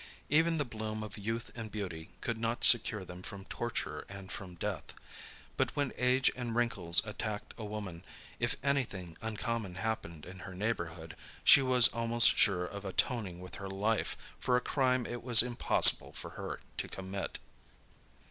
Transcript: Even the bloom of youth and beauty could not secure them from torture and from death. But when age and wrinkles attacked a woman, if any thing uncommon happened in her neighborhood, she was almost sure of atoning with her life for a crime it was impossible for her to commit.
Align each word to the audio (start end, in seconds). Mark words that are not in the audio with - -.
Even 0.31 0.57
the 0.57 0.65
bloom 0.65 1.03
of 1.03 1.19
youth 1.19 1.51
and 1.53 1.71
beauty 1.71 2.09
could 2.21 2.39
not 2.39 2.63
secure 2.63 3.05
them 3.05 3.21
from 3.21 3.45
torture 3.45 4.03
and 4.09 4.31
from 4.31 4.55
death. 4.55 4.95
But 5.57 5.75
when 5.75 5.93
age 5.95 6.31
and 6.35 6.55
wrinkles 6.55 7.05
attacked 7.05 7.53
a 7.55 7.63
woman, 7.65 8.03
if 8.39 8.55
any 8.63 8.83
thing 8.83 9.15
uncommon 9.21 9.75
happened 9.75 10.25
in 10.25 10.39
her 10.39 10.55
neighborhood, 10.55 11.15
she 11.43 11.61
was 11.61 11.87
almost 11.89 12.35
sure 12.35 12.65
of 12.65 12.83
atoning 12.83 13.41
with 13.41 13.57
her 13.61 13.69
life 13.69 14.17
for 14.39 14.57
a 14.57 14.59
crime 14.59 15.05
it 15.05 15.21
was 15.23 15.43
impossible 15.43 16.13
for 16.13 16.31
her 16.31 16.61
to 16.79 16.87
commit. 16.87 17.37